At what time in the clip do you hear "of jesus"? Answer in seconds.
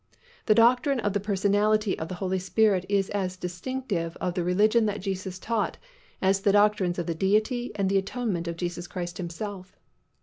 8.47-8.87